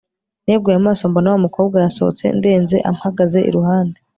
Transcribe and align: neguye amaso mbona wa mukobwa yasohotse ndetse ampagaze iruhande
neguye 0.45 0.77
amaso 0.81 1.01
mbona 1.09 1.31
wa 1.33 1.43
mukobwa 1.45 1.75
yasohotse 1.83 2.25
ndetse 2.39 2.75
ampagaze 2.89 3.39
iruhande 3.49 3.99